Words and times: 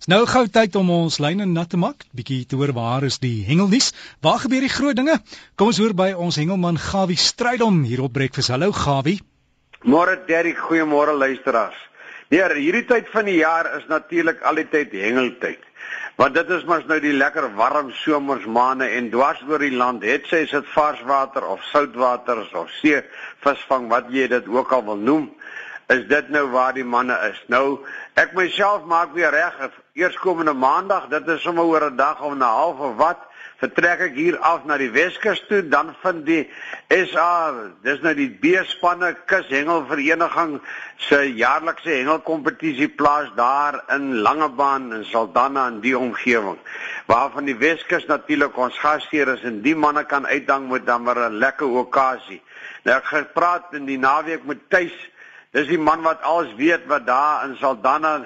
Dis 0.00 0.08
nou 0.08 0.22
gou 0.24 0.46
tyd 0.48 0.76
om 0.80 0.88
ons 0.94 1.18
lyne 1.20 1.44
nat 1.44 1.68
te 1.68 1.76
maak, 1.76 2.06
bietjie 2.16 2.46
te 2.48 2.56
hoor 2.56 2.70
waar 2.72 3.04
is 3.04 3.18
die 3.20 3.42
hengelnuus? 3.44 3.90
Waar 4.24 4.38
gebeur 4.40 4.64
die 4.64 4.72
groot 4.72 4.96
dinge? 4.96 5.18
Kom 5.60 5.68
ons 5.68 5.80
hoor 5.82 5.92
by 5.92 6.06
ons 6.16 6.38
hengelman 6.40 6.78
Gawie 6.80 7.18
Strydom 7.20 7.82
hier 7.84 8.00
op 8.06 8.14
Breakfast. 8.14 8.48
Hallo 8.48 8.72
Gawie. 8.72 9.18
Môre 9.84 10.16
Derrick, 10.24 10.56
goeiemôre 10.56 11.12
luisteraars. 11.20 11.76
Nee, 12.32 12.40
hierdie 12.62 12.86
tyd 12.88 13.12
van 13.12 13.28
die 13.28 13.36
jaar 13.42 13.68
is 13.76 13.84
natuurlik 13.92 14.40
al 14.40 14.62
die 14.62 14.70
tyd 14.72 14.96
hengeltyd. 14.96 15.68
Want 16.16 16.38
dit 16.40 16.56
is 16.56 16.64
mos 16.64 16.88
nou 16.88 16.96
die 17.04 17.12
lekker 17.12 17.50
warm 17.60 17.92
somersmaande 18.00 18.88
en 18.96 19.12
dwars 19.12 19.44
oor 19.52 19.60
die 19.60 19.76
land, 19.76 20.08
het 20.08 20.24
sy 20.32 20.46
is 20.46 20.56
dit 20.56 20.72
varswater 20.72 21.44
of 21.44 21.60
soutwater 21.74 22.40
of 22.56 22.72
see 22.80 23.04
visvang 23.44 23.92
wat 23.92 24.08
jy 24.08 24.30
dit 24.32 24.48
ook 24.48 24.72
al 24.72 24.88
wil 24.88 25.04
noem 25.12 25.28
is 25.90 26.06
dit 26.06 26.28
nou 26.30 26.46
waar 26.54 26.74
die 26.74 26.86
manne 26.86 27.16
is. 27.30 27.38
Nou 27.50 27.82
ek 28.20 28.34
myself 28.38 28.86
maak 28.88 29.14
weer 29.16 29.32
reg 29.34 29.56
eerskomende 30.00 30.52
maandag, 30.56 31.08
dit 31.12 31.28
is 31.28 31.42
sommer 31.44 31.64
oor 31.68 31.84
'n 31.90 31.96
dag 31.96 32.20
of 32.20 32.32
'n 32.32 32.40
half 32.40 32.78
of 32.78 32.96
wat, 32.96 33.20
vertrek 33.60 34.00
ek 34.00 34.14
hier 34.16 34.38
af 34.38 34.64
na 34.64 34.78
die 34.80 34.90
Weskus 34.90 35.42
toe, 35.48 35.60
dan 35.68 35.94
vind 36.02 36.24
die 36.26 36.48
SA, 36.88 37.52
dis 37.82 38.00
nou 38.00 38.14
die 38.14 38.30
B-spanne 38.42 39.16
kushengelvereniging 39.26 40.60
se 40.96 41.20
jaarlikse 41.34 41.90
hengelkompetisie 41.90 42.88
plaas 42.88 43.28
daar 43.36 43.82
in 43.96 44.22
Langebaan 44.24 44.92
in 44.92 45.04
Saldanha 45.04 45.66
in 45.68 45.80
die 45.80 45.98
omgewing. 45.98 46.58
Waarvan 47.06 47.44
die 47.44 47.58
Weskus 47.58 48.06
natuurlik 48.06 48.56
ons 48.56 48.78
gasheer 48.78 49.28
is 49.28 49.42
en 49.42 49.60
die 49.62 49.76
manne 49.76 50.04
kan 50.04 50.26
uitdang 50.26 50.68
met 50.68 50.86
dan 50.86 51.02
maar 51.02 51.18
'n 51.28 51.38
lekker 51.38 51.68
okasie. 51.68 52.42
Nou 52.84 52.96
ek 52.96 53.04
gepraat 53.04 53.74
in 53.74 53.84
die 53.84 53.98
naweek 53.98 54.44
met 54.44 54.70
Tuis 54.70 55.10
Dis 55.50 55.66
die 55.66 55.80
man 55.82 56.04
wat 56.06 56.22
alles 56.22 56.52
weet 56.54 56.84
wat 56.86 57.06
daar 57.06 57.42
in 57.48 57.56
Saldanha 57.58 58.22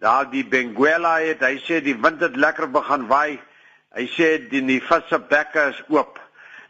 daar 0.00 0.30
die 0.30 0.44
Benguela 0.48 1.18
het. 1.20 1.44
Hy 1.44 1.60
sê 1.66 1.80
die 1.84 1.96
wind 2.00 2.22
het 2.24 2.36
lekker 2.36 2.70
begin 2.72 3.06
waai. 3.10 3.38
Hy 3.96 4.06
sê 4.16 4.32
die 4.48 4.80
visse 4.80 5.18
bekke 5.30 5.70
is 5.74 5.80
oop. 5.92 6.18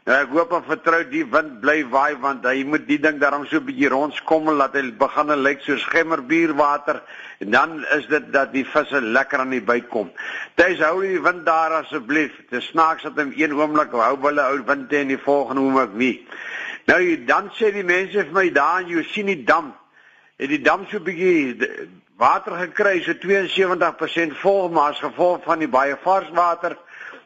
Nou 0.09 0.15
ek 0.17 0.31
hoop 0.33 0.53
en 0.57 0.63
vertrou 0.65 1.03
die 1.11 1.21
wind 1.29 1.59
bly 1.61 1.83
waai 1.93 2.15
want 2.23 2.45
hy 2.49 2.63
moet 2.65 2.87
die 2.87 2.97
ding 2.97 3.19
daarom 3.21 3.43
so 3.45 3.59
'n 3.59 3.65
bietjie 3.67 3.91
rondskommel 3.93 4.55
laat 4.57 4.73
hy 4.73 4.89
begin 4.97 5.29
lyk 5.43 5.61
soos 5.61 5.83
gemmerbierwater 5.93 7.03
en 7.39 7.51
dan 7.51 7.85
is 7.97 8.07
dit 8.07 8.33
dat 8.33 8.51
die 8.51 8.65
visse 8.65 9.01
lekker 9.01 9.39
aan 9.39 9.53
die 9.53 9.61
by 9.61 9.79
kom. 9.81 10.09
Dis 10.57 10.81
hou 10.81 11.01
die 11.01 11.21
wind 11.21 11.45
daar 11.45 11.71
asseblief. 11.83 12.31
Dit 12.49 12.63
snaaks 12.63 13.03
dat 13.03 13.15
hom 13.15 13.31
een 13.37 13.53
oomblik 13.53 13.91
hou 13.91 14.17
hulle 14.21 14.41
ou 14.41 14.63
wind 14.65 14.93
en 14.93 15.07
die 15.07 15.21
volgende 15.21 15.61
oomblik 15.61 15.93
nie. 15.93 16.27
Nou 16.87 17.25
dan 17.25 17.51
sê 17.53 17.71
die 17.71 17.83
mense 17.83 18.25
vir 18.25 18.33
my 18.33 18.49
daar 18.49 18.83
sien 19.13 19.27
die 19.27 19.43
dam 19.43 19.73
het 20.41 20.49
die 20.49 20.61
dam 20.61 20.87
so 20.89 20.97
'n 20.97 21.03
bietjie 21.05 21.69
water 22.17 22.57
gekry 22.57 23.01
so 23.01 23.13
72% 23.13 24.37
vol 24.41 24.69
maar 24.69 24.91
as 24.91 24.99
gevolg 24.99 25.43
van 25.43 25.59
die 25.59 25.69
baie 25.69 25.97
vars 26.03 26.29
water 26.33 26.77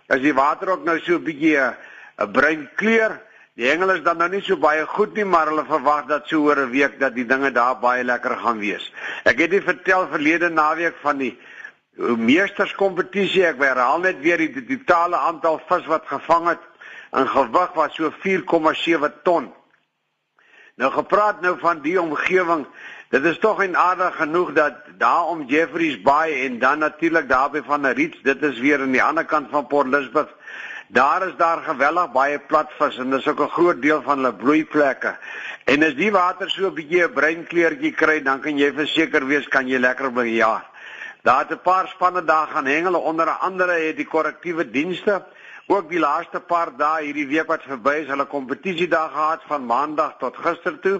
is 0.07 0.21
die 0.21 0.33
water 0.33 0.69
ook 0.69 0.83
nou 0.83 0.99
so 0.99 1.15
'n 1.15 1.23
bietjie 1.23 1.57
'n 1.57 2.31
bruin 2.31 2.69
kleur. 2.75 3.21
Die 3.55 3.67
hengel 3.67 3.89
is 3.89 4.03
dan 4.03 4.17
nou 4.17 4.29
nie 4.29 4.41
so 4.41 4.57
baie 4.57 4.85
goed 4.85 5.15
nie, 5.15 5.25
maar 5.25 5.47
hulle 5.47 5.65
verwag 5.65 6.07
dat 6.07 6.27
so 6.27 6.43
oor 6.43 6.59
'n 6.59 6.71
week 6.71 6.99
dat 6.99 7.15
die 7.15 7.25
dinge 7.25 7.51
daar 7.51 7.79
baie 7.79 8.03
lekker 8.03 8.37
gaan 8.37 8.59
wees. 8.59 8.91
Ek 9.23 9.39
het 9.39 9.51
dit 9.51 9.63
vertel 9.63 10.07
verlede 10.07 10.49
naweek 10.49 10.95
van 11.01 11.17
die 11.17 11.37
meesterskompetisie. 12.17 13.45
Ek 13.45 13.59
herhaal 13.59 13.99
net 13.99 14.19
weer 14.19 14.37
die 14.37 14.77
totale 14.77 15.17
aantal 15.17 15.61
vis 15.67 15.85
wat 15.85 16.03
gevang 16.05 16.47
het 16.47 16.59
in 17.13 17.27
gewig 17.27 17.73
was 17.73 17.95
so 17.95 18.11
4,7 18.11 19.13
ton. 19.23 19.53
Nou 20.75 20.91
gepraat 20.91 21.41
nou 21.41 21.59
van 21.59 21.81
die 21.81 22.01
omgewing 22.01 22.65
Dit 23.15 23.23
is 23.23 23.37
tog 23.39 23.61
en 23.63 23.77
aardig 23.77 24.15
genoeg 24.15 24.49
dat 24.53 24.73
daar 24.97 25.29
om 25.31 25.43
Jeffreys 25.47 26.01
Bay 26.01 26.33
en 26.45 26.59
dan 26.59 26.79
natuurlik 26.79 27.29
daarby 27.29 27.61
van 27.63 27.85
Reeds, 27.85 28.17
dit 28.23 28.41
is 28.43 28.59
weer 28.59 28.81
aan 28.81 28.91
die 28.91 29.03
ander 29.03 29.25
kant 29.25 29.47
van 29.51 29.67
Port 29.67 29.87
Elizabeth. 29.87 30.33
Daar 30.87 31.27
is 31.27 31.35
daar 31.37 31.61
geweldig 31.63 32.11
baie 32.11 32.39
platvis 32.39 32.97
en 32.97 33.09
dis 33.09 33.27
ook 33.27 33.39
'n 33.39 33.55
groot 33.55 33.81
deel 33.81 34.01
van 34.01 34.17
hulle 34.17 34.33
broeiplekke. 34.33 35.15
En 35.63 35.83
as 35.83 35.95
die 35.95 36.11
water 36.11 36.49
so 36.49 36.67
'n 36.67 36.73
bietjie 36.73 37.03
'n 37.03 37.13
bruin 37.13 37.47
kleurtjie 37.47 37.91
kry, 37.91 38.21
dan 38.21 38.39
kan 38.39 38.57
jy 38.57 38.73
verseker 38.73 39.25
wees 39.27 39.47
kan 39.47 39.67
jy 39.67 39.79
lekker 39.79 40.11
bejaar. 40.11 40.65
Daar 41.21 41.39
het 41.39 41.51
'n 41.51 41.61
paar 41.63 41.87
spanne 41.87 42.23
daar 42.23 42.47
gaan 42.47 42.65
hengel, 42.65 42.99
onder 42.99 43.29
andere 43.29 43.71
het 43.71 43.95
die 43.95 44.07
korrektiewe 44.07 44.69
dienste 44.69 45.23
ook 45.67 45.89
die 45.89 45.99
laaste 45.99 46.39
paar 46.39 46.69
dae 46.77 47.07
hierdie 47.07 47.27
week 47.27 47.47
wat 47.49 47.63
verby 47.65 47.95
is, 48.03 48.09
hulle 48.11 48.27
kompetisie 48.29 48.87
daar 48.87 49.09
gehad 49.09 49.45
van 49.49 49.65
maandag 49.65 50.17
tot 50.21 50.37
gister 50.37 50.77
toe 50.79 50.99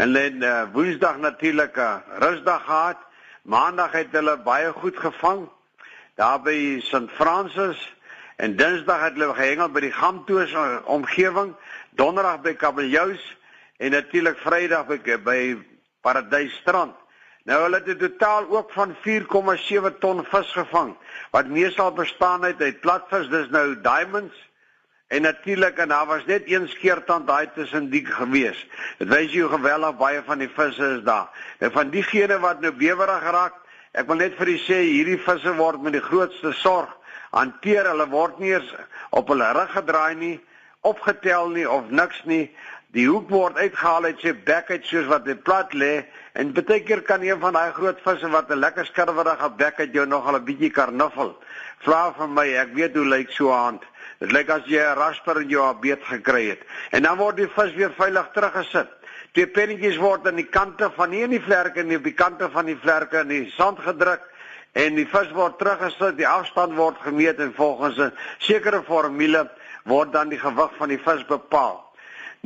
en 0.00 0.12
dan 0.16 0.42
uh, 0.42 0.62
woensdag 0.72 1.18
natuurlik 1.20 1.76
'n 1.76 1.80
uh, 1.80 2.18
rusdag 2.18 2.64
gehad. 2.64 2.96
Maandag 3.42 3.92
het 3.92 4.10
hulle 4.10 4.36
baie 4.36 4.72
goed 4.72 4.96
gevang 4.96 5.48
daar 6.14 6.40
by 6.40 6.80
St 6.80 7.10
Francis 7.14 7.94
en 8.36 8.56
Dinsdag 8.56 9.00
het 9.00 9.12
hulle 9.12 9.34
gehengel 9.34 9.68
by 9.68 9.80
die 9.80 9.92
Gamtoos 9.92 10.54
omgewing, 10.84 11.54
Donderdag 11.90 12.40
by 12.40 12.54
Kabeljous 12.54 13.36
en 13.76 13.90
natuurlik 13.90 14.38
Vrydag 14.38 14.86
by, 14.86 15.18
by 15.24 15.56
Paradysstrand. 16.00 16.94
Nou 17.46 17.60
hulle 17.62 17.78
het 17.78 17.88
'n 17.88 17.98
totaal 17.98 18.48
ook 18.50 18.72
van 18.72 18.94
4,7 19.02 19.98
ton 19.98 20.24
vis 20.24 20.52
gevang 20.52 20.96
wat 21.30 21.46
meestal 21.46 21.92
bestaan 21.92 22.44
uit 22.44 22.60
uit 22.60 22.80
platvis, 22.80 23.28
dis 23.28 23.48
nou 23.48 23.80
diamonds 23.80 24.34
en 25.06 25.22
natuurlik 25.22 25.78
en 25.78 25.88
daar 25.88 26.06
was 26.06 26.24
net 26.26 26.42
een 26.50 26.68
skeertand 26.68 27.26
daai 27.26 27.50
tussen 27.54 27.90
die 27.90 28.06
gewees. 28.06 28.66
Dit 28.98 29.08
wys 29.08 29.32
jy 29.32 29.40
hoe 29.40 29.50
geweldig 29.50 29.96
baie 29.96 30.22
van 30.26 30.38
die 30.38 30.50
visse 30.50 30.88
is 30.96 31.02
daar. 31.02 31.30
En 31.58 31.72
van 31.72 31.90
diegene 31.90 32.38
wat 32.38 32.60
nou 32.60 32.72
bewerig 32.72 33.22
geraak, 33.22 33.54
ek 33.92 34.06
wil 34.06 34.16
net 34.16 34.34
vir 34.34 34.48
u 34.48 34.56
sê 34.58 34.82
hierdie 34.82 35.22
visse 35.22 35.54
word 35.54 35.82
met 35.82 35.92
die 35.92 36.02
grootste 36.02 36.52
sorg 36.52 36.90
hanteer. 37.30 37.86
Hulle 37.86 38.08
word 38.08 38.38
nie 38.38 38.54
eens 38.54 38.74
op 39.10 39.28
hulle 39.28 39.52
rug 39.52 39.70
gedraai 39.70 40.14
nie, 40.14 40.40
opgetel 40.86 41.48
nie 41.54 41.66
of 41.70 41.90
niks 41.90 42.22
nie. 42.24 42.46
Die 42.96 43.04
hoek 43.10 43.28
word 43.28 43.58
uitgehaal 43.58 44.06
uit 44.08 44.22
sy 44.22 44.32
bek 44.46 44.70
uit 44.70 44.86
soos 44.88 45.08
wat 45.10 45.26
dit 45.26 45.40
plat 45.44 45.74
lê 45.74 46.06
en 46.38 46.52
baie 46.56 46.78
keer 46.86 47.02
kan 47.04 47.24
een 47.26 47.40
van 47.42 47.56
daai 47.58 47.72
groot 47.76 47.98
visse 48.04 48.30
wat 48.32 48.50
'n 48.50 48.62
lekker 48.62 48.86
skerwerige 48.86 49.50
bek 49.58 49.82
het 49.82 49.92
jou 49.92 50.06
nogal 50.06 50.38
'n 50.38 50.44
bietjie 50.44 50.70
karnuffel. 50.70 51.34
Vra 51.84 52.14
vir 52.16 52.28
my, 52.28 52.46
ek 52.62 52.74
weet 52.74 52.96
hoe 52.96 53.04
lyk 53.04 53.30
so 53.30 53.50
'n 53.50 53.58
hand. 53.64 53.82
Dit 54.20 54.32
lyk 54.32 54.48
as 54.48 54.64
jy 54.66 54.80
'n 54.80 54.96
rasper 54.96 55.40
in 55.40 55.48
jou 55.48 55.74
beet 55.80 56.04
gekry 56.04 56.48
het. 56.48 56.62
En 56.90 57.02
dan 57.02 57.18
word 57.18 57.36
die 57.36 57.48
vis 57.48 57.74
weer 57.74 57.92
veilig 57.92 58.30
teruggesit. 58.32 58.88
Die 59.32 59.46
pennetjies 59.46 59.98
word 60.00 60.26
aan 60.26 60.36
die 60.36 60.48
kante 60.48 60.90
van 60.96 61.10
nie 61.10 61.22
in 61.22 61.30
die 61.30 61.40
vlerke 61.40 61.82
nie, 61.82 61.96
op 61.96 62.04
die 62.04 62.14
kante 62.16 62.48
van 62.50 62.64
die 62.66 62.76
vlerke 62.76 63.20
in 63.20 63.28
die 63.28 63.50
sand 63.50 63.78
gedruk 63.78 64.22
en 64.72 64.94
die 64.94 65.06
vis 65.06 65.30
word 65.32 65.58
teruggesit, 65.58 66.16
die 66.16 66.28
afstand 66.28 66.74
word 66.76 66.96
gemeet 67.04 67.38
en 67.40 67.52
volgens 67.56 67.98
'n 67.98 68.12
sekere 68.38 68.82
formule 68.82 69.50
word 69.86 70.12
dan 70.12 70.28
die 70.28 70.38
gewig 70.38 70.72
van 70.78 70.90
die 70.92 71.00
vis 71.02 71.24
bepaal. 71.26 71.86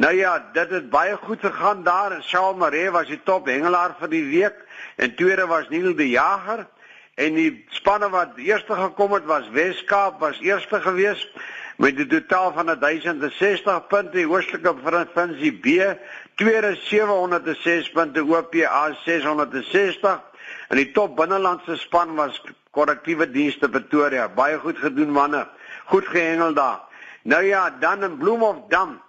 Nou 0.00 0.12
ja, 0.16 0.38
dit 0.52 0.70
het 0.70 0.90
baie 0.90 1.16
goed 1.20 1.40
gegaan 1.44 1.82
daar 1.84 2.14
Shaul 2.22 2.54
Maree 2.56 2.90
was 2.90 3.08
die 3.10 3.20
top 3.24 3.48
hengelaar 3.50 3.96
vir 3.98 4.08
die 4.08 4.24
week 4.24 4.60
en 4.96 5.14
tweede 5.16 5.46
was 5.50 5.68
Neil 5.68 5.92
die 5.96 6.12
Jager 6.14 6.66
en 7.20 7.36
die 7.36 7.50
spanne 7.76 8.08
wat 8.12 8.38
eerste 8.40 8.76
gekom 8.78 9.12
het 9.18 9.26
was 9.28 9.50
Weskaap 9.52 10.20
was 10.20 10.40
eerste 10.40 10.80
gewees 10.80 11.26
met 11.76 11.98
'n 11.98 12.08
totaal 12.08 12.52
van 12.52 12.66
1060 12.80 13.86
punte 13.86 14.16
die 14.16 14.28
oostelike 14.28 14.74
provinsie 14.74 15.52
B 15.52 15.96
tweede 16.34 16.74
706 16.74 17.90
punte 17.90 18.24
OPA 18.24 18.96
660 19.04 20.20
en 20.68 20.76
die 20.76 20.92
top 20.92 21.16
binnelandse 21.16 21.76
span 21.76 22.14
was 22.14 22.42
korrektiewe 22.70 23.30
dienste 23.30 23.68
Pretoria. 23.68 24.28
Baie 24.28 24.58
goed 24.58 24.78
gedoen 24.78 25.10
manne. 25.10 25.48
Goed 25.84 26.06
gehengel 26.06 26.54
daar 26.54 26.89
nou 27.22 27.42
ja 27.44 27.70
dan 27.70 28.04
in 28.04 28.18
Bloemhofdam 28.18 29.00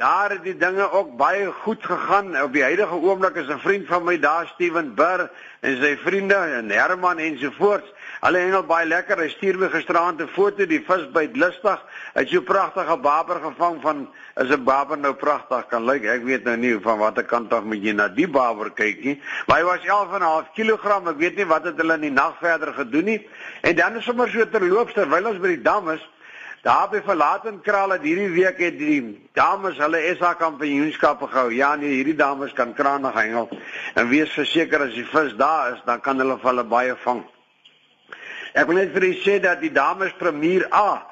Daar 0.00 0.30
het 0.30 0.44
die 0.46 0.56
dinge 0.56 0.90
ook 0.90 1.16
baie 1.16 1.50
goed 1.52 1.84
gegaan. 1.84 2.42
Op 2.42 2.52
die 2.52 2.62
huidige 2.62 2.94
oomblik 2.94 3.34
is 3.36 3.48
'n 3.48 3.58
vriend 3.58 3.86
van 3.86 4.04
my 4.04 4.18
daar, 4.18 4.46
Steven 4.46 4.94
Burr 4.94 5.30
en 5.60 5.76
sy 5.76 5.96
vriende 5.96 6.34
en 6.34 6.70
Herman 6.70 7.18
ensovoorts. 7.18 7.92
Hulle 8.20 8.38
hengel 8.38 8.62
baie 8.62 8.86
lekker. 8.86 9.18
Hy 9.18 9.28
stuur 9.28 9.58
my 9.58 9.68
gisteraand 9.68 10.20
'n 10.20 10.28
foto 10.28 10.66
die 10.66 10.80
vis 10.86 11.10
byt 11.12 11.36
lustig. 11.36 11.82
Hy 12.14 12.20
het 12.20 12.28
so 12.28 12.40
'n 12.40 12.44
pragtige 12.44 12.96
baber 12.96 13.40
gevang 13.40 13.80
van 13.82 14.08
is 14.36 14.48
'n 14.48 14.64
baber 14.64 14.98
nou 14.98 15.12
pragtig 15.12 15.66
kan 15.66 15.84
lyk. 15.84 16.04
Ek 16.04 16.24
weet 16.24 16.44
nou 16.44 16.56
nie 16.56 16.78
van 16.80 16.98
watter 16.98 17.24
kant 17.24 17.52
af 17.52 17.62
moet 17.62 17.82
jy 17.82 17.92
na 17.92 18.08
die 18.08 18.28
baber 18.28 18.70
kyk 18.70 19.04
nie. 19.04 19.22
Maar 19.46 19.56
hy 19.56 19.64
was 19.64 19.84
11.5 19.84 20.48
kg. 20.54 21.08
Ek 21.08 21.18
weet 21.18 21.36
nie 21.36 21.46
wat 21.46 21.64
het 21.64 21.76
hulle 21.76 21.94
in 21.94 22.00
die 22.00 22.10
nag 22.10 22.38
verder 22.38 22.72
gedoen 22.72 23.04
nie. 23.04 23.28
En 23.60 23.76
dan 23.76 23.96
is 23.96 24.04
sommer 24.04 24.28
so 24.28 24.48
terloops 24.48 24.92
terwyl 24.92 25.26
ons 25.26 25.38
by 25.38 25.46
die 25.46 25.62
dam 25.62 25.90
is, 25.90 26.08
Daar 26.62 26.90
by 26.92 27.00
verlaten 27.00 27.62
kraal 27.64 27.94
het 27.94 28.02
hierdie 28.04 28.28
week 28.34 28.58
het 28.60 28.74
die 28.78 29.30
dames 29.32 29.78
hulle 29.80 30.00
SA 30.18 30.34
kampioenskappe 30.36 31.26
gehou. 31.26 31.52
Ja 31.56 31.74
nee, 31.74 31.88
hierdie 31.88 32.16
dames 32.16 32.52
kan 32.52 32.74
krane 32.74 33.12
hengel. 33.14 33.48
En 33.94 34.08
wees 34.08 34.32
verseker 34.36 34.84
as 34.84 34.92
die 34.92 35.06
vis 35.08 35.32
daar 35.40 35.72
is, 35.72 35.80
dan 35.86 36.00
kan 36.04 36.20
hulle 36.20 36.36
hulle 36.42 36.64
baie 36.64 36.96
vang. 37.04 37.24
Ek 38.52 38.68
wil 38.68 38.76
net 38.76 38.92
vir 38.92 39.08
u 39.08 39.14
sê 39.22 39.38
dat 39.40 39.64
die 39.64 39.72
dames 39.72 40.12
premier 40.18 40.68
A 40.74 41.10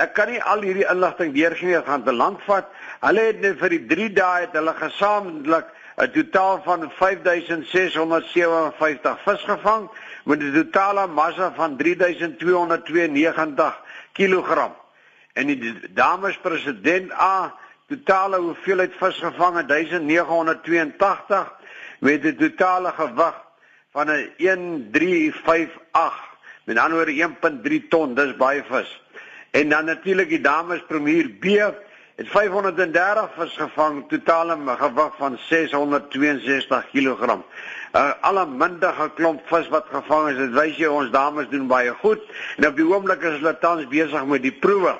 Ek 0.00 0.14
kan 0.16 0.30
nie 0.32 0.40
al 0.40 0.62
hierdie 0.64 0.86
inligting 0.88 1.34
deurgee 1.34 1.68
nie, 1.68 1.76
gaan 1.84 2.04
te 2.04 2.12
lank 2.16 2.40
vat. 2.46 2.64
Hulle 3.04 3.20
het 3.28 3.40
net 3.44 3.58
vir 3.60 3.70
die 3.74 3.86
3 3.90 4.08
dae 4.16 4.40
het 4.46 4.54
hulle 4.56 4.74
gesamentlik 4.78 5.66
'n 6.00 6.12
totaal 6.16 6.56
van 6.64 6.90
5657 6.98 9.18
vis 9.24 9.42
gevang 9.44 9.88
met 10.24 10.40
'n 10.40 10.52
totale 10.52 11.06
massa 11.06 11.52
van 11.56 11.76
3292 11.76 13.74
kg. 14.12 14.81
En 15.32 15.46
die 15.46 15.74
dames 15.96 16.36
president 16.42 17.12
A 17.12 17.54
totale 17.88 18.36
hoeveelheid 18.36 18.92
vis 19.00 19.18
gevang 19.18 19.56
het 19.56 19.68
1982 19.68 21.52
met 22.00 22.24
'n 22.24 22.36
totale 22.36 22.92
gewig 22.92 23.34
van 23.92 24.10
'n 24.10 24.34
1358 24.36 26.30
met 26.64 26.78
ander 26.78 26.96
woorde 26.96 27.12
1.3 27.12 27.88
ton, 27.88 28.14
dis 28.14 28.36
baie 28.36 28.62
vis. 28.68 29.02
En 29.50 29.68
dan 29.68 29.84
natuurlik 29.84 30.28
die 30.28 30.40
dames 30.40 30.82
premier 30.86 31.28
B 31.28 31.44
het 32.14 32.28
530 32.28 33.30
vis 33.36 33.56
gevang, 33.56 34.08
totale 34.08 34.56
gewig 34.78 35.16
van 35.16 35.38
662 35.48 36.90
kg. 36.92 37.38
Uh, 37.92 38.10
alle 38.20 38.46
mindige 38.46 39.10
klomp 39.14 39.40
vis 39.46 39.68
wat 39.68 39.86
gevang 39.92 40.28
is, 40.28 40.36
dit 40.36 40.52
wys 40.52 40.76
jy 40.76 40.88
ons 40.88 41.10
dames 41.10 41.48
doen 41.48 41.66
baie 41.66 41.92
goed. 42.00 42.20
En 42.56 42.66
op 42.66 42.76
die 42.76 42.86
oomblik 42.86 43.22
is 43.22 43.40
hulle 43.40 43.58
tans 43.58 43.88
besig 43.88 44.24
met 44.24 44.42
die 44.42 44.52
proewe. 44.52 44.94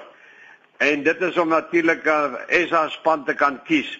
En 0.82 1.02
dit 1.02 1.20
is 1.20 1.36
om 1.38 1.48
natuurlik 1.48 2.06
uh, 2.10 2.34
SA 2.66 2.88
span 2.88 3.24
te 3.24 3.34
kan 3.38 3.60
kies. 3.68 3.90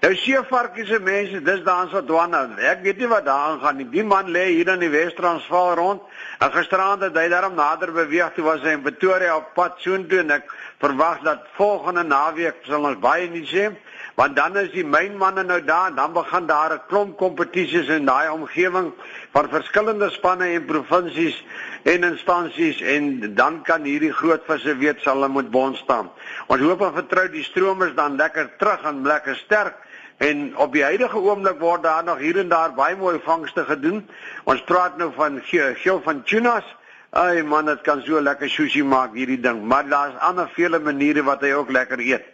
Nou 0.00 0.14
seevarkies 0.16 0.88
se 0.88 0.98
mense, 1.04 1.42
dis 1.44 1.58
daar 1.66 1.82
in 1.84 1.90
Sodwana. 1.92 2.38
Ek 2.70 2.80
weet 2.86 3.02
nie 3.02 3.08
wat 3.10 3.26
daar 3.26 3.50
aangaan 3.50 3.76
nie. 3.76 3.88
Die 3.92 4.04
man 4.04 4.30
lê 4.32 4.46
hier 4.54 4.70
in 4.72 4.80
die 4.80 4.88
Wes-Transvaal 4.88 5.74
rond. 5.76 6.06
En 6.40 6.54
gisteraand 6.54 7.04
het 7.04 7.18
hy 7.20 7.26
daarom 7.28 7.58
nader 7.58 7.92
beweeg 7.92 8.32
toe 8.32 8.46
was 8.46 8.64
hy 8.64 8.78
in 8.78 8.86
Pretoria 8.86 9.34
op 9.36 9.50
pad 9.58 9.76
soontoe 9.84 10.22
en 10.22 10.32
ek 10.38 10.48
verwag 10.80 11.20
dat 11.26 11.44
volgende 11.58 12.06
naweek 12.08 12.64
sal 12.64 12.88
ons 12.88 13.02
baie 13.02 13.28
nie 13.28 13.44
sien 13.50 13.76
want 14.20 14.36
dan 14.36 14.56
is 14.60 14.68
die 14.74 14.84
mynmanne 14.84 15.44
nou 15.48 15.60
daar 15.64 15.90
en 15.90 15.96
dan 15.96 16.12
begin 16.12 16.46
daar 16.46 16.72
'n 16.74 16.82
klomp 16.88 17.16
kompetisies 17.16 17.88
in 17.88 18.04
daai 18.04 18.28
omgewing 18.28 18.92
van 19.32 19.48
verskillende 19.48 20.10
spanne 20.10 20.48
en 20.56 20.64
provinsies 20.64 21.44
en 21.82 22.04
instansies 22.04 22.80
en 22.80 23.34
dan 23.34 23.62
kan 23.62 23.82
hierdie 23.82 24.12
groot 24.12 24.42
visse 24.46 24.76
weet 24.76 25.00
sal 25.00 25.14
hulle 25.14 25.28
moet 25.28 25.50
bond 25.50 25.76
staan. 25.76 26.10
Ons 26.46 26.60
hoop 26.60 26.82
en 26.82 26.92
vertrou 26.92 27.28
die 27.28 27.44
stromers 27.44 27.94
dan 27.94 28.16
lekker 28.16 28.50
terug 28.58 28.82
en 28.84 29.06
lekker 29.06 29.36
sterk 29.36 29.76
En 30.20 30.56
op 30.56 30.72
die 30.72 30.82
huidige 30.84 31.16
oomblik 31.16 31.56
word 31.64 31.82
daar 31.82 32.04
nog 32.04 32.18
hier 32.18 32.38
en 32.38 32.48
daar 32.48 32.74
baie 32.76 32.96
mooi 32.96 33.20
vangste 33.24 33.64
gedoen. 33.64 34.08
Ons 34.44 34.62
praat 34.68 34.96
nou 35.00 35.12
van 35.16 35.40
geel 35.44 36.00
van 36.04 36.22
tunas. 36.22 36.64
Ai 37.10 37.42
man, 37.42 37.66
dit 37.66 37.80
kan 37.80 38.02
so 38.04 38.20
lekker 38.20 38.50
sushi 38.52 38.84
maak 38.84 39.14
hierdie 39.16 39.40
ding, 39.40 39.64
maar 39.66 39.88
daar's 39.88 40.18
ander 40.20 40.48
vele 40.54 40.78
maniere 40.78 41.22
wat 41.26 41.40
hy 41.40 41.52
ook 41.56 41.70
lekker 41.72 41.98
eet. 42.04 42.24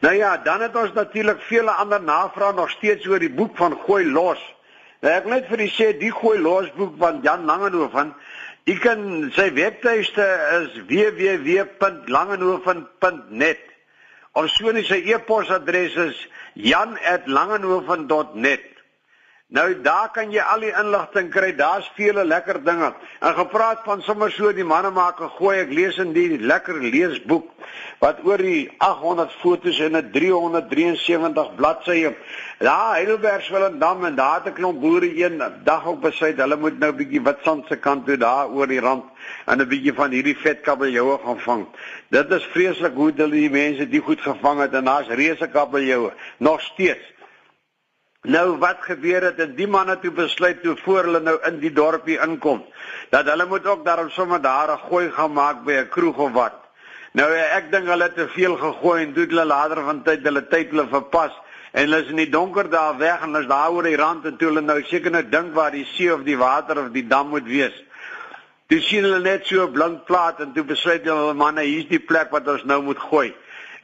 Nou 0.00 0.14
ja, 0.16 0.36
dan 0.48 0.60
het 0.64 0.76
ons 0.76 0.92
natuurlik 0.96 1.40
vele 1.44 1.70
ander 1.70 2.02
navrae 2.02 2.52
nog 2.56 2.70
steeds 2.70 3.06
oor 3.06 3.18
die 3.20 3.30
boek 3.30 3.56
van 3.60 3.78
Gooi 3.84 4.10
los. 4.10 4.54
Nou 5.04 5.12
ek 5.12 5.24
net 5.28 5.46
vir 5.52 5.60
u 5.60 5.68
sê 5.76 5.92
die 6.00 6.12
Gooi 6.12 6.38
los 6.40 6.72
boek 6.80 6.94
van 6.98 7.20
Jan 7.22 7.44
Langehoven, 7.44 8.14
u 8.64 8.78
kan 8.80 9.30
sy 9.36 9.52
webtuiste 9.54 10.24
is 10.62 10.70
www.langehoven.net. 10.88 13.75
Ons 14.36 14.52
so 14.58 14.68
net 14.76 14.84
sy 14.84 14.98
e-posadres 15.14 15.94
is 15.96 16.18
jan@langenhoven.net. 16.60 18.75
Nou 19.46 19.68
daar 19.78 20.08
kan 20.10 20.32
jy 20.34 20.42
al 20.42 20.64
die 20.64 20.72
inligting 20.74 21.28
kry. 21.30 21.52
Daar's 21.54 21.86
vele 21.94 22.24
lekker 22.26 22.58
dinge. 22.66 22.88
En 23.22 23.34
gepraat 23.34 23.84
van 23.86 24.02
sommer 24.02 24.32
so 24.34 24.50
die 24.52 24.66
manne 24.66 24.90
maak 24.90 25.20
'n 25.22 25.30
gooi. 25.38 25.60
Ek 25.60 25.70
lees 25.70 25.98
in 26.02 26.12
die 26.12 26.38
lekker 26.38 26.74
leesboek 26.82 27.46
wat 28.00 28.18
oor 28.24 28.38
die 28.38 28.74
800 28.78 29.30
fotos 29.40 29.78
en 29.78 29.96
'n 29.96 30.10
373 30.10 31.54
bladsye. 31.54 32.16
Daar 32.58 32.94
Heidelberg 32.94 33.48
Willendam 33.48 34.04
en 34.04 34.14
daar 34.14 34.34
het 34.34 34.46
'n 34.46 34.58
klomp 34.58 34.80
boere 34.80 35.24
een 35.24 35.42
dag 35.64 35.86
op 35.86 36.00
besluit 36.00 36.36
hulle 36.36 36.56
moet 36.56 36.78
nou 36.78 36.92
'n 36.92 36.96
bietjie 36.96 37.22
Witstrand 37.22 37.66
se 37.68 37.76
kant 37.76 38.06
toe 38.06 38.16
daar 38.16 38.48
oor 38.48 38.66
die 38.66 38.80
rand 38.80 39.04
en 39.46 39.60
'n 39.60 39.68
bietjie 39.68 39.94
van 39.94 40.10
hierdie 40.10 40.36
vetkabeljoue 40.36 41.18
gaan 41.24 41.40
vang. 41.40 41.66
Dit 42.10 42.30
is 42.30 42.44
vreeslik 42.44 42.94
hoe 42.94 43.12
hulle 43.16 43.30
die 43.30 43.50
mense 43.50 43.88
die 43.88 44.00
goed 44.00 44.20
gevang 44.20 44.60
het 44.60 44.74
en 44.74 44.84
daar's 44.84 45.08
reuse 45.08 45.48
kabeljoue 45.48 46.12
nog 46.38 46.60
steeds. 46.60 47.14
Nou 48.26 48.56
wat 48.58 48.80
gebeur 48.82 49.22
het 49.22 49.38
en 49.38 49.52
die 49.54 49.68
manne 49.70 49.94
toe 50.02 50.10
besluit 50.10 50.58
toe 50.62 50.74
voor 50.82 51.06
hulle 51.06 51.20
nou 51.22 51.36
in 51.46 51.60
die 51.62 51.70
dorpie 51.70 52.16
inkom 52.24 52.64
dat 53.12 53.28
hulle 53.30 53.46
moet 53.46 53.66
ook 53.70 53.84
daarom 53.86 54.08
sommer 54.10 54.40
daar 54.42 54.72
'n 54.72 54.88
gooi 54.88 55.10
gaan 55.10 55.32
maak 55.32 55.62
by 55.64 55.72
'n 55.72 55.88
kroeg 55.88 56.16
of 56.16 56.32
wat. 56.32 56.56
Nou 57.12 57.30
ek 57.32 57.70
dink 57.70 57.86
hulle 57.86 58.02
het 58.02 58.14
te 58.14 58.28
veel 58.28 58.56
gegooi 58.56 59.02
en 59.02 59.12
doen 59.12 59.28
hulle 59.28 59.44
later 59.44 59.82
van 59.82 60.02
tyd 60.02 60.24
hulle 60.24 60.46
tyd 60.48 60.70
hulle 60.70 60.86
verpas 60.88 61.32
en 61.72 61.80
hulle 61.84 62.02
is 62.02 62.10
in 62.10 62.16
die 62.16 62.30
donker 62.30 62.70
daar 62.70 62.98
weg 62.98 63.20
en 63.20 63.26
hulle 63.26 63.40
is 63.40 63.48
daar 63.48 63.70
oor 63.70 63.82
die 63.82 63.96
rand 63.96 64.24
en 64.24 64.36
toe 64.36 64.48
hulle 64.48 64.60
nou 64.60 64.82
seker 64.82 65.10
nou 65.10 65.28
dink 65.28 65.54
waar 65.54 65.70
die 65.70 65.86
see 65.94 66.14
of 66.14 66.22
die 66.22 66.38
water 66.38 66.78
of 66.78 66.90
die 66.90 67.06
dam 67.06 67.28
moet 67.28 67.46
wees. 67.46 67.84
Toe 68.66 68.80
sien 68.80 69.04
hulle 69.04 69.20
net 69.20 69.46
so 69.46 69.62
'n 69.66 69.72
blink 69.72 70.04
plaat 70.04 70.40
en 70.40 70.52
toe 70.52 70.64
besluit 70.64 71.04
hulle 71.04 71.34
manne 71.34 71.60
hier's 71.60 71.88
die 71.88 71.98
plek 71.98 72.30
wat 72.30 72.48
ons 72.48 72.64
nou 72.64 72.82
moet 72.82 72.98
gooi 72.98 73.34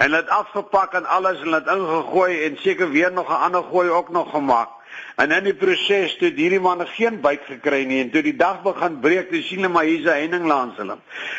en 0.02 0.10
dit 0.10 0.28
afgepak 0.28 0.94
en 0.98 1.04
alles 1.06 1.42
en 1.44 1.50
dit 1.54 1.68
ingegooi 1.74 2.44
en 2.44 2.56
seker 2.58 2.90
weer 2.90 3.12
nog 3.12 3.28
'n 3.28 3.42
ander 3.46 3.62
gooi 3.62 3.88
ook 3.88 4.08
nog 4.08 4.30
gemaak. 4.30 4.68
En 5.16 5.30
in 5.30 5.44
die 5.44 5.54
proses 5.54 6.16
toe 6.16 6.32
hierdie 6.34 6.60
manne 6.60 6.86
geen 6.86 7.20
byt 7.20 7.40
gekry 7.46 7.84
nie 7.84 8.00
en 8.02 8.10
toe 8.10 8.22
die 8.22 8.36
dag 8.36 8.62
begin 8.62 9.00
breek, 9.00 9.30
toe 9.30 9.42
sien 9.42 9.62
hulle 9.62 9.72
maar 9.72 9.84
hier's 9.84 10.04
'n 10.04 10.18
heining 10.18 10.46
langs 10.46 10.76
hulle. 10.76 10.96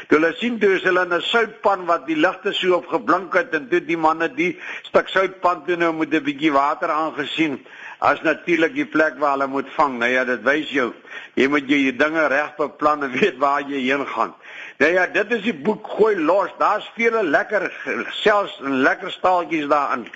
Toe 0.07 0.19
hulle 0.19 0.33
sien 0.37 0.59
toe 0.59 0.73
is 0.75 0.83
hulle 0.83 1.03
in 1.05 1.13
'n 1.13 1.21
soutpan 1.21 1.85
wat 1.85 2.07
die 2.07 2.15
ligte 2.15 2.53
so 2.53 2.75
op 2.75 2.87
geblink 2.87 3.33
het 3.33 3.53
en 3.53 3.67
toe 3.69 3.85
die 3.85 3.97
manne 3.97 4.33
die 4.33 4.59
stuk 4.81 5.07
soutpan 5.07 5.65
toe 5.65 5.75
nou 5.75 5.93
met 5.93 6.13
'n 6.13 6.23
bietjie 6.23 6.51
water 6.51 6.89
aangesien 6.89 7.65
as 7.99 8.21
natuurlik 8.21 8.73
die 8.73 8.85
plek 8.85 9.13
waar 9.17 9.31
hulle 9.31 9.47
moet 9.47 9.69
vang. 9.75 9.97
Nou 9.97 10.11
ja, 10.11 10.23
dit 10.25 10.41
wys 10.43 10.69
jou 10.69 10.93
jy 11.33 11.47
moet 11.47 11.69
jou 11.69 11.95
dinge 11.95 12.27
reg 12.27 12.55
beplan 12.55 13.03
en 13.03 13.11
weet 13.11 13.37
waar 13.37 13.61
jy 13.61 13.79
heen 13.89 14.07
gaan. 14.07 14.33
Ja 14.77 14.87
ja, 14.87 15.07
dit 15.07 15.31
is 15.31 15.41
die 15.45 15.53
boek 15.53 15.87
gooi 15.87 16.15
los. 16.17 16.49
Daar's 16.57 16.89
vele 16.95 17.23
lekker 17.23 17.69
selfs 18.09 18.57
lekker 18.61 19.11
staaltjies 19.11 19.67
daarin. 19.69 20.07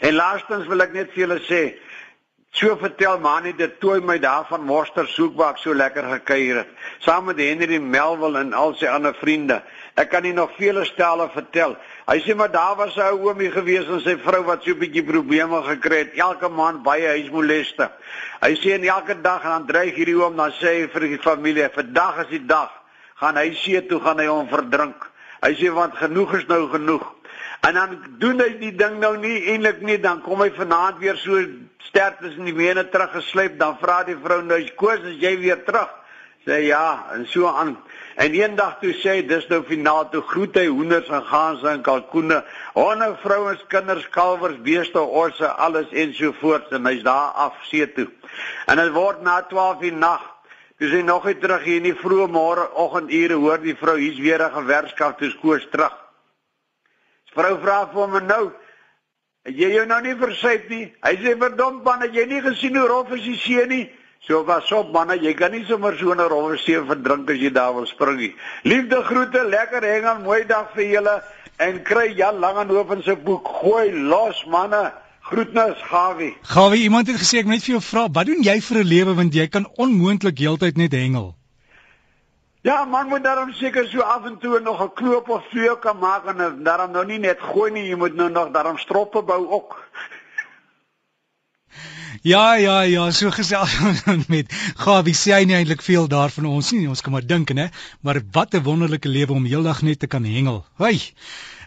En 0.00 0.14
laastens 0.14 0.68
wil 0.70 0.80
ek 0.80 0.94
net 0.94 1.10
vir 1.12 1.26
julle 1.26 1.40
sê, 1.44 1.60
so 2.56 2.76
vertel 2.80 3.18
Manie 3.22 3.52
dit 3.54 3.74
toe 3.82 3.98
my 4.00 4.16
daar 4.22 4.46
van 4.48 4.64
Worcester 4.70 5.06
soek 5.10 5.36
waar 5.38 5.52
ek 5.56 5.60
so 5.62 5.74
lekker 5.76 6.06
gekuier 6.14 6.62
het, 6.62 6.70
saam 7.04 7.28
met 7.28 7.42
Henry 7.42 7.78
Melville 7.82 8.40
en 8.40 8.54
al 8.56 8.74
sy 8.78 8.88
ander 8.90 9.14
vriende. 9.18 9.60
Ek 9.98 10.08
kan 10.14 10.24
nie 10.24 10.32
nog 10.32 10.54
vele 10.56 10.86
stelle 10.88 11.28
vertel. 11.34 11.76
Hy 12.08 12.18
sê 12.24 12.34
maar 12.38 12.50
daar 12.54 12.76
was 12.78 12.96
'n 12.96 13.12
ou 13.12 13.28
oomie 13.28 13.50
gewees 13.50 13.88
en 13.90 14.00
sy 14.00 14.16
vrou 14.16 14.42
wat 14.44 14.62
so 14.64 14.70
'n 14.70 14.78
bietjie 14.78 15.04
probleme 15.04 15.62
gekry 15.62 15.98
het. 15.98 16.16
Elke 16.16 16.48
maand 16.48 16.82
baie 16.82 17.06
huismoleste. 17.06 17.90
Hy 18.40 18.54
sê 18.56 18.74
en 18.74 18.84
elke 18.84 19.20
dag 19.20 19.42
dan 19.42 19.66
dreig 19.66 19.94
hierdie 19.94 20.16
oom 20.16 20.36
dan 20.36 20.52
sê 20.52 20.80
hy 20.80 20.88
vir 20.88 21.00
die 21.00 21.18
familie, 21.18 21.68
"Vandag 21.68 22.20
is 22.24 22.28
die 22.30 22.46
dag." 22.46 22.79
Gaan 23.20 23.36
hy 23.36 23.50
see 23.60 23.80
toe 23.86 24.00
gaan 24.00 24.20
hy 24.22 24.28
hom 24.30 24.48
verdrink. 24.48 25.06
Hy 25.44 25.52
sê 25.56 25.72
want 25.72 25.96
genoeg 26.00 26.38
is 26.40 26.46
nou 26.48 26.66
genoeg. 26.72 27.04
En 27.68 27.76
dan 27.76 27.96
doen 28.20 28.40
hy 28.40 28.54
die 28.60 28.72
ding 28.76 28.98
nou 29.00 29.14
nie 29.20 29.36
eintlik 29.52 29.82
nie, 29.84 29.98
dan 30.00 30.22
kom 30.24 30.40
hy 30.40 30.48
vanaand 30.56 31.00
weer 31.02 31.18
so 31.20 31.36
sterk 31.90 32.20
tussen 32.22 32.48
die 32.48 32.56
bene 32.56 32.86
teruggesleep, 32.88 33.58
dan 33.60 33.76
vra 33.80 34.02
die 34.08 34.16
vrou 34.16 34.40
nou, 34.42 34.60
"Koos, 34.76 35.00
is 35.00 35.20
jy 35.20 35.36
weer 35.38 35.64
terug?" 35.64 35.90
Sê 36.46 36.64
ja, 36.64 37.04
en 37.12 37.26
so 37.26 37.46
aan. 37.46 37.76
En 38.16 38.32
eendag 38.32 38.78
toe 38.80 38.94
sê 38.94 39.26
"Dis 39.26 39.46
nou 39.48 39.62
finaal 39.62 40.08
toe 40.08 40.22
groet 40.22 40.54
hy 40.56 40.66
hoenders 40.66 41.08
en 41.08 41.22
gaanse 41.22 41.68
en 41.68 41.82
kalkoene, 41.82 42.44
honde, 42.72 43.16
vrouens, 43.22 43.64
kinders, 43.68 44.08
kalwers, 44.08 44.56
beeste, 44.62 45.00
orse, 45.00 45.46
alles 45.46 45.90
ensovoorts 45.90 46.70
en 46.70 46.86
hy's 46.86 47.02
daar 47.02 47.32
af 47.32 47.54
see 47.62 47.92
toe." 47.92 48.08
En 48.66 48.76
dit 48.76 48.92
word 48.92 49.22
na 49.22 49.42
12:00 49.42 49.80
die 49.80 49.92
nag 49.92 50.29
Dis 50.80 50.94
hy 50.96 51.02
nog 51.04 51.26
net 51.28 51.42
terug 51.42 51.64
hier 51.66 51.76
in 51.76 51.90
die 51.90 51.96
vroeë 51.96 52.30
môre 52.32 52.64
oggendure 52.80 53.36
hoor 53.36 53.60
die 53.60 53.76
vrou 53.76 53.98
hier's 54.00 54.18
weer 54.18 54.40
'n 54.40 54.54
gewerkskap 54.54 55.18
toe 55.18 55.30
skoos 55.30 55.68
terug. 55.70 55.92
Die 57.28 57.34
vrou 57.36 57.58
vra 57.60 57.86
vir 57.92 58.00
hom 58.00 58.26
nou, 58.26 58.52
"Het 59.44 59.56
jy 59.56 59.70
jou 59.76 59.86
nou 59.86 60.00
nie 60.00 60.14
versuip 60.14 60.68
nie?" 60.70 60.92
Hy 61.02 61.16
sê, 61.16 61.38
"Verdom 61.38 61.82
man, 61.82 62.00
het 62.00 62.14
jy 62.14 62.24
nie 62.26 62.40
gesien 62.40 62.76
hoe 62.76 62.88
rof 62.88 63.12
is 63.12 63.22
die 63.22 63.36
see 63.36 63.66
nie?" 63.66 63.90
So 64.20 64.44
was 64.44 64.72
op 64.72 64.92
manne, 64.92 65.16
jy 65.16 65.32
kan 65.34 65.52
nie 65.52 65.64
sommer 65.64 65.96
so 65.96 66.12
'n 66.12 66.28
rof 66.28 66.58
see 66.60 66.76
verdrink 66.76 67.30
as 67.30 67.36
jy 67.36 67.50
daar 67.50 67.74
wil 67.74 67.86
spring 67.86 68.18
nie. 68.18 68.34
Liefde 68.64 69.02
groete, 69.02 69.44
lekker 69.44 69.82
hengel, 69.82 70.18
mooi 70.18 70.44
dag 70.44 70.72
vir 70.74 70.84
julle 70.84 71.22
en 71.58 71.82
kry 71.82 72.14
Jan 72.16 72.38
Langehoven 72.38 73.02
se 73.02 73.16
boek 73.16 73.48
Gooi 73.48 73.92
los 73.92 74.44
manne. 74.44 74.92
Groetnis 75.30 75.82
Gawie. 75.86 76.36
Gawie, 76.42 76.82
iemand 76.82 77.06
het 77.06 77.20
gesê 77.22 77.38
ek 77.38 77.46
moet 77.46 77.60
net 77.60 77.66
vir 77.66 77.76
jou 77.76 77.82
vra, 77.86 78.08
wat 78.10 78.26
doen 78.26 78.40
jy 78.42 78.56
vir 78.66 78.78
'n 78.80 78.88
lewe 78.92 79.12
want 79.14 79.34
jy 79.34 79.46
kan 79.46 79.66
onmoontlik 79.76 80.38
heeltyd 80.42 80.76
net 80.76 80.92
hengel? 80.92 81.36
Ja, 82.62 82.84
man 82.84 83.08
moet 83.08 83.22
daarom 83.24 83.52
seker 83.52 83.86
so 83.88 84.00
af 84.00 84.24
en 84.26 84.38
toe 84.38 84.60
nog 84.60 84.82
'n 84.82 84.90
knoop 84.94 85.28
of 85.28 85.44
twee 85.50 85.78
kan 85.78 85.98
maak 85.98 86.26
en 86.26 86.64
daarom 86.64 86.90
nou 86.90 87.06
nie 87.06 87.18
net 87.18 87.38
gooi 87.40 87.70
nie, 87.70 87.88
jy 87.88 87.96
moet 87.96 88.14
nou 88.14 88.30
nog 88.30 88.50
daarom 88.50 88.78
stroppe 88.78 89.22
bou 89.22 89.46
ook. 89.50 89.78
Ja, 92.22 92.54
ja, 92.54 92.80
ja, 92.80 93.10
so 93.10 93.30
gesels 93.30 94.02
met 94.34 94.52
Gawie 94.76 95.14
sê 95.14 95.32
hy 95.32 95.44
nie 95.44 95.54
eintlik 95.56 95.82
veel 95.82 96.08
daarvan 96.08 96.46
ons 96.46 96.70
nie. 96.72 96.88
Ons 96.88 97.00
kan 97.00 97.12
maar 97.12 97.26
dink, 97.26 97.52
né? 97.52 97.70
Maar 98.00 98.20
wat 98.32 98.54
'n 98.54 98.62
wonderlike 98.62 99.08
lewe 99.08 99.32
om 99.32 99.44
heeldag 99.44 99.82
net 99.82 99.98
te 99.98 100.06
kan 100.06 100.24
hengel. 100.24 100.64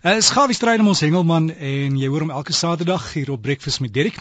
Hy. 0.03 0.17
Is 0.19 0.33
Gawie 0.36 0.51
stryd 0.51 0.81
om 0.83 0.89
ons 0.91 1.00
hengelman 1.00 1.45
en 1.63 1.93
jy 1.95 2.07
hoor 2.12 2.25
hom 2.25 2.31
elke 2.36 2.51
Saterdag 2.51 3.05
hier 3.13 3.29
op 3.31 3.39
Breakfast 3.45 3.79
met 3.79 3.93
Derek. 3.95 4.17